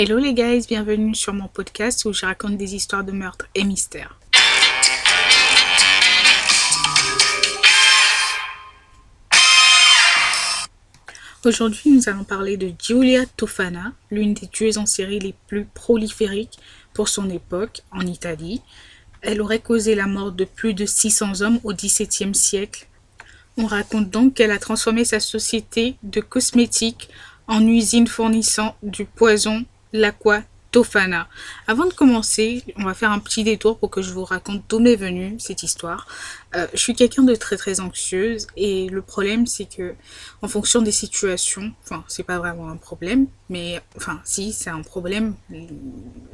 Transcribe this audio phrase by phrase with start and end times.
[0.00, 3.64] Hello les guys, bienvenue sur mon podcast où je raconte des histoires de meurtres et
[3.64, 4.16] mystères.
[11.44, 16.60] Aujourd'hui, nous allons parler de Giulia Tofana, l'une des tueuses en série les plus prolifériques
[16.94, 18.62] pour son époque en Italie.
[19.20, 22.86] Elle aurait causé la mort de plus de 600 hommes au XVIIe siècle.
[23.56, 27.08] On raconte donc qu'elle a transformé sa société de cosmétiques
[27.48, 31.28] en usine fournissant du poison l'Aqua Tofana.
[31.66, 34.80] Avant de commencer, on va faire un petit détour pour que je vous raconte d'où
[34.80, 36.06] m'est venue cette histoire.
[36.54, 39.94] Euh, je suis quelqu'un de très très anxieuse et le problème c'est que
[40.42, 44.82] en fonction des situations, enfin c'est pas vraiment un problème, mais enfin si c'est un
[44.82, 45.34] problème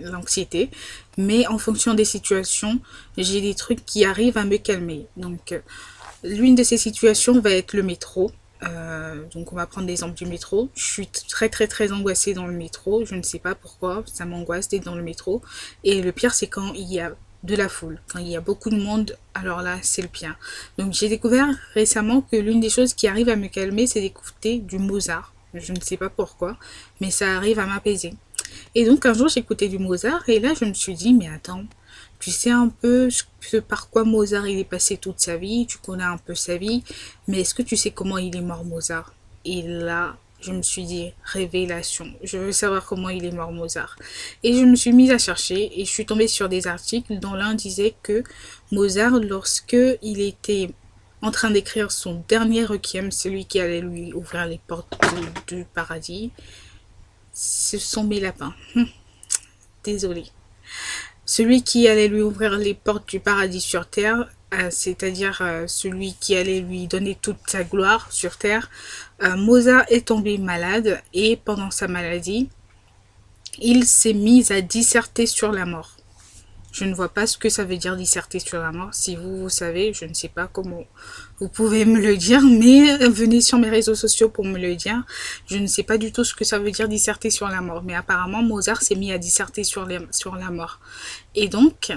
[0.01, 0.71] l'anxiété,
[1.17, 2.81] mais en fonction des situations,
[3.17, 5.07] j'ai des trucs qui arrivent à me calmer.
[5.17, 5.61] Donc euh,
[6.25, 8.33] l'une de ces situations va être le métro.
[8.69, 10.69] Euh, donc on va prendre l'exemple du métro.
[10.75, 13.05] Je suis très très très angoissée dans le métro.
[13.05, 14.05] Je ne sais pas pourquoi.
[14.07, 15.43] Ça m'angoisse d'être dans le métro.
[15.83, 18.01] Et le pire c'est quand il y a de la foule.
[18.09, 20.37] Quand il y a beaucoup de monde, alors là c'est le pire.
[20.79, 24.59] Donc j'ai découvert récemment que l'une des choses qui arrive à me calmer c'est d'écouter
[24.59, 25.33] du Mozart.
[25.53, 26.56] Je ne sais pas pourquoi,
[27.01, 28.15] mais ça arrive à m'apaiser.
[28.75, 31.65] Et donc un jour j'écoutais du Mozart et là je me suis dit mais attends,
[32.19, 35.78] tu sais un peu ce, par quoi Mozart il est passé toute sa vie, tu
[35.78, 36.83] connais un peu sa vie,
[37.28, 39.12] mais est-ce que tu sais comment il est mort Mozart?
[39.45, 43.97] Et là, je me suis dit, révélation, je veux savoir comment il est mort Mozart.
[44.42, 47.34] Et je me suis mise à chercher et je suis tombée sur des articles dont
[47.34, 48.22] l'un disait que
[48.72, 50.70] Mozart, lorsque il était
[51.22, 54.98] en train d'écrire son dernier requiem, celui qui allait lui ouvrir les portes
[55.47, 56.31] du paradis,
[57.33, 58.55] ce sont mes lapins.
[59.84, 60.27] Désolée
[61.27, 66.14] celui qui allait lui ouvrir les portes du paradis sur terre, euh, c'est-à-dire euh, celui
[66.14, 68.70] qui allait lui donner toute sa gloire sur terre,
[69.22, 72.48] euh, Mozart est tombé malade et pendant sa maladie,
[73.58, 75.97] il s'est mis à disserter sur la mort.
[76.75, 78.89] Je ne vois pas ce que ça veut dire disserter sur la mort.
[78.92, 80.83] Si vous, vous savez, je ne sais pas comment
[81.39, 85.04] vous pouvez me le dire, mais venez sur mes réseaux sociaux pour me le dire.
[85.47, 87.84] Je ne sais pas du tout ce que ça veut dire disserter sur la mort.
[87.84, 90.81] Mais apparemment, Mozart s'est mis à disserter sur, la mort.
[91.37, 91.93] Et donc,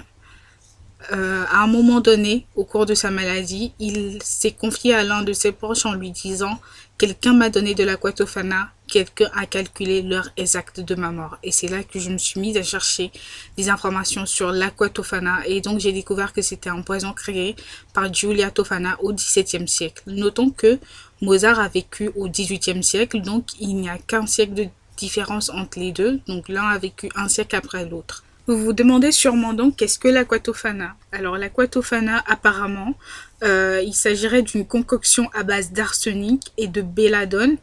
[1.11, 5.23] euh, à un moment donné, au cours de sa maladie, il s'est confié à l'un
[5.23, 6.61] de ses proches en lui disant
[6.99, 11.37] Quelqu'un m'a donné de l'aquatofana, quelqu'un a calculé l'heure exacte de ma mort.
[11.43, 13.11] Et c'est là que je me suis mise à chercher
[13.57, 15.45] des informations sur l'aquatofana.
[15.45, 17.55] Et donc j'ai découvert que c'était un poison créé
[17.93, 20.03] par Giulia Tofana au XVIIe siècle.
[20.07, 20.79] Notons que
[21.21, 25.79] Mozart a vécu au XVIIIe siècle, donc il n'y a qu'un siècle de différence entre
[25.79, 26.19] les deux.
[26.27, 28.23] Donc l'un a vécu un siècle après l'autre.
[28.47, 30.95] Vous vous demandez sûrement donc qu'est-ce que l'aquatofana?
[31.11, 32.95] Alors l'aquatofana apparemment
[33.43, 37.57] euh, il s'agirait d'une concoction à base d'arsenic et de belladone.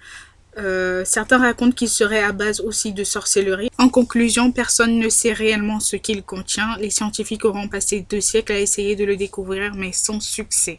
[0.56, 3.70] Euh, certains racontent qu'il serait à base aussi de sorcellerie.
[3.78, 6.76] En conclusion, personne ne sait réellement ce qu'il contient.
[6.78, 10.78] Les scientifiques auront passé deux siècles à essayer de le découvrir, mais sans succès.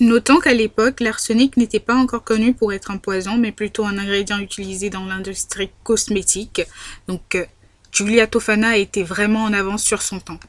[0.00, 3.98] Notons qu'à l'époque, l'arsenic n'était pas encore connu pour être un poison, mais plutôt un
[3.98, 6.62] ingrédient utilisé dans l'industrie cosmétique.
[7.06, 7.44] Donc, euh,
[7.92, 10.40] Julia Tofana était vraiment en avance sur son temps.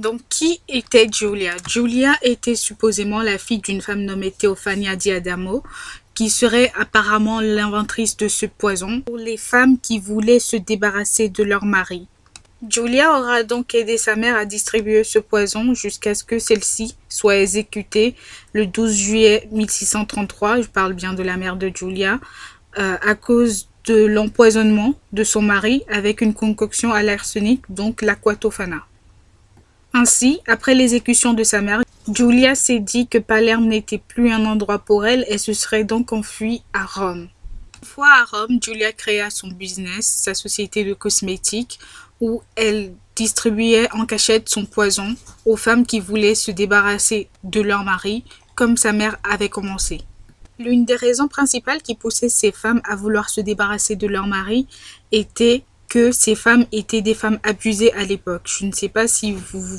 [0.00, 5.62] Donc, qui était Giulia Giulia était supposément la fille d'une femme nommée Teofania Diadamo,
[6.14, 11.42] qui serait apparemment l'inventrice de ce poison pour les femmes qui voulaient se débarrasser de
[11.42, 12.08] leur mari.
[12.66, 17.36] Giulia aura donc aidé sa mère à distribuer ce poison jusqu'à ce que celle-ci soit
[17.36, 18.14] exécutée
[18.54, 22.20] le 12 juillet 1633, je parle bien de la mère de Giulia,
[22.78, 28.86] euh, à cause de l'empoisonnement de son mari avec une concoction à l'arsenic, donc l'aquatofana.
[29.92, 34.78] Ainsi, après l'exécution de sa mère, Julia s'est dit que Palerme n'était plus un endroit
[34.78, 37.28] pour elle et se serait donc enfuie à Rome.
[37.82, 41.78] Une fois à Rome, Julia créa son business, sa société de cosmétiques,
[42.20, 45.14] où elle distribuait en cachette son poison
[45.44, 48.24] aux femmes qui voulaient se débarrasser de leur mari,
[48.54, 50.02] comme sa mère avait commencé.
[50.58, 54.66] L'une des raisons principales qui poussait ces femmes à vouloir se débarrasser de leur mari
[55.10, 58.42] était que ces femmes étaient des femmes abusées à l'époque.
[58.46, 59.78] Je ne sais pas si vous,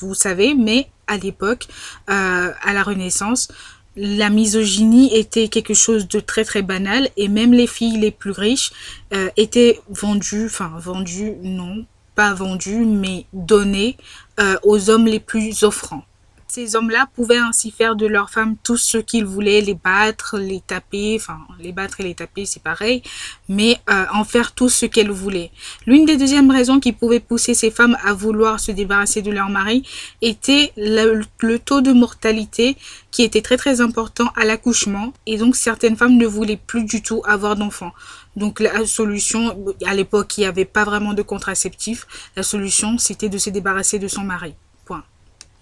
[0.00, 1.66] vous savez, mais à l'époque,
[2.08, 3.48] euh, à la Renaissance,
[3.96, 8.30] la misogynie était quelque chose de très très banal et même les filles les plus
[8.30, 8.70] riches
[9.12, 11.84] euh, étaient vendues, enfin vendues, non,
[12.14, 13.96] pas vendues, mais données
[14.38, 16.04] euh, aux hommes les plus offrants.
[16.52, 20.60] Ces hommes-là pouvaient ainsi faire de leurs femmes tout ce qu'ils voulaient, les battre, les
[20.60, 23.04] taper, enfin les battre et les taper c'est pareil,
[23.48, 25.52] mais euh, en faire tout ce qu'elles voulaient.
[25.86, 29.48] L'une des deuxièmes raisons qui pouvait pousser ces femmes à vouloir se débarrasser de leur
[29.48, 29.86] mari
[30.22, 31.22] était le,
[31.58, 32.76] taux de mortalité
[33.12, 37.00] qui était très très important à l'accouchement et donc certaines femmes ne voulaient plus du
[37.00, 37.92] tout avoir d'enfants.
[38.34, 39.56] Donc la solution,
[39.86, 42.08] à l'époque, il n'y avait pas vraiment de contraceptif.
[42.34, 44.56] La solution, c'était de se débarrasser de son mari.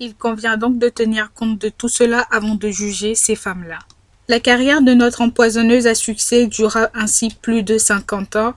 [0.01, 3.81] Il convient donc de tenir compte de tout cela avant de juger ces femmes-là.
[4.29, 8.55] La carrière de notre empoisonneuse à succès dura ainsi plus de 50 ans.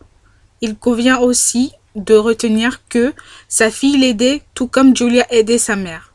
[0.62, 3.14] Il convient aussi de retenir que
[3.48, 6.14] sa fille l'aidait tout comme Julia aidait sa mère.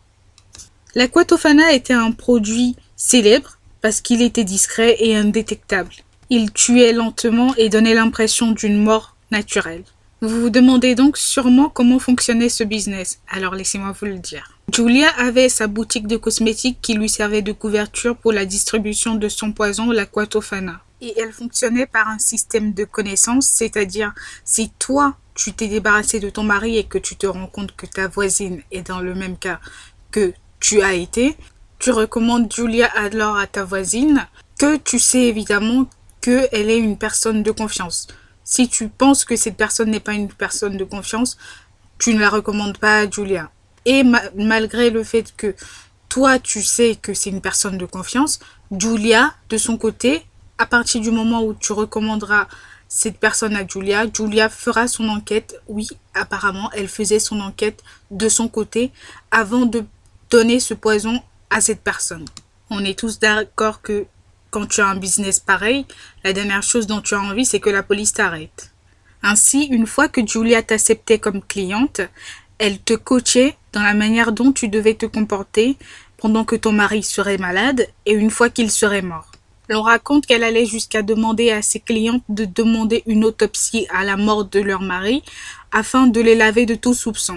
[0.95, 5.91] L'aquatofana était un produit célèbre parce qu'il était discret et indétectable.
[6.31, 9.85] Il tuait lentement et donnait l'impression d'une mort naturelle.
[10.23, 14.56] Vous vous demandez donc sûrement comment fonctionnait ce business, alors laissez-moi vous le dire.
[14.73, 19.29] Julia avait sa boutique de cosmétiques qui lui servait de couverture pour la distribution de
[19.29, 20.81] son poison, l'aquatofana.
[21.01, 24.13] Et elle fonctionnait par un système de connaissance, c'est-à-dire
[24.45, 27.87] si toi tu t'es débarrassé de ton mari et que tu te rends compte que
[27.87, 29.61] ta voisine est dans le même cas
[30.11, 31.37] que tu as été,
[31.79, 34.27] tu recommandes Julia alors à ta voisine
[34.59, 35.89] que tu sais évidemment
[36.21, 38.09] qu'elle est une personne de confiance.
[38.43, 41.37] Si tu penses que cette personne n'est pas une personne de confiance,
[41.99, 43.51] tu ne la recommandes pas à Julia.
[43.87, 44.03] Et
[44.35, 45.55] malgré le fait que
[46.09, 48.41] toi, tu sais que c'est une personne de confiance,
[48.77, 50.27] Julia, de son côté,
[50.59, 52.49] à partir du moment où tu recommanderas
[52.89, 54.07] cette personne à Julia.
[54.13, 55.61] Julia fera son enquête.
[55.69, 58.91] Oui, apparemment, elle faisait son enquête de son côté
[59.31, 59.85] avant de
[60.31, 62.25] donner ce poison à cette personne.
[62.71, 64.07] On est tous d'accord que
[64.51, 65.87] quand tu as un business pareil,
[66.25, 68.73] la dernière chose dont tu as envie, c'est que la police t'arrête.
[69.23, 72.01] Ainsi, une fois que Julia t'acceptait comme cliente,
[72.59, 75.77] elle te coachait dans la manière dont tu devais te comporter
[76.17, 79.31] pendant que ton mari serait malade et une fois qu'il serait mort.
[79.69, 84.17] L'on raconte qu'elle allait jusqu'à demander à ses clientes de demander une autopsie à la
[84.17, 85.23] mort de leur mari
[85.73, 87.37] afin de les laver de tout soupçon.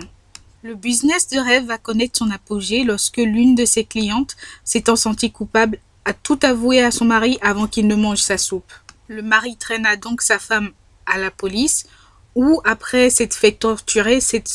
[0.62, 5.32] Le business de rêve va connaître son apogée lorsque l'une de ses clientes, s'étant sentie
[5.32, 8.72] coupable, a tout avoué à son mari avant qu'il ne mange sa soupe.
[9.08, 10.72] Le mari traîna donc sa femme
[11.06, 11.88] à la police,
[12.36, 14.50] où, après s'être fait torturer, cette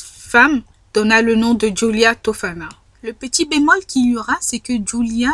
[0.93, 2.69] donna le nom de Julia Tofana.
[3.03, 5.31] Le petit bémol qu'il y aura, c'est que Julia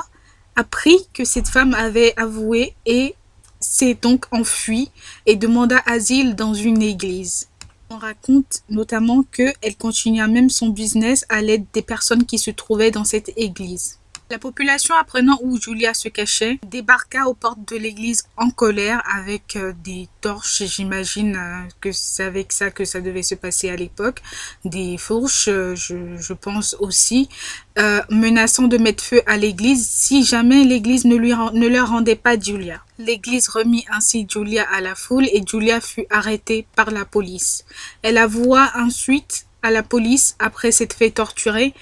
[0.56, 3.14] apprit que cette femme avait avoué et
[3.60, 4.90] s'est donc enfuie
[5.26, 7.48] et demanda asile dans une église.
[7.90, 12.90] On raconte notamment qu'elle continua même son business à l'aide des personnes qui se trouvaient
[12.90, 13.99] dans cette église.
[14.30, 19.56] La population, apprenant où Julia se cachait, débarqua aux portes de l'église en colère avec
[19.56, 20.62] euh, des torches.
[20.62, 24.22] J'imagine euh, que c'est avec ça que ça devait se passer à l'époque.
[24.64, 27.28] Des fourches, euh, je, pense aussi,
[28.08, 32.84] menaçant de mettre feu à l'église si jamais l'église ne, ne leur rendait pas Julia.
[32.98, 37.64] L'église remit ainsi Julia à la foule et Julia fut arrêtée par la police.
[38.02, 41.74] Elle avoua ensuite à la police, après s'être fait torturer,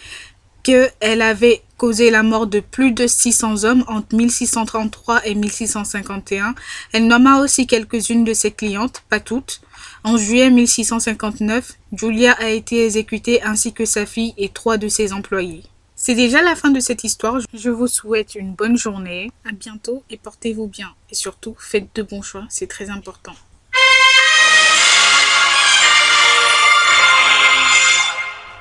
[0.62, 6.54] qu'elle avait causé la mort de plus de 600 hommes entre 1633 et 1651.
[6.92, 9.62] Elle nomma aussi quelques-unes de ses clientes, pas toutes.
[10.04, 15.12] En juillet 1659, Julia a été exécutée ainsi que sa fille et trois de ses
[15.12, 15.62] employés.
[15.94, 17.40] C'est déjà la fin de cette histoire.
[17.52, 19.32] Je vous souhaite une bonne journée.
[19.48, 20.90] À bientôt et portez-vous bien.
[21.10, 23.34] Et surtout, faites de bons choix, c'est très important.